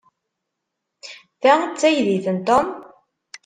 [1.41, 2.67] Ta d taydit n Tom?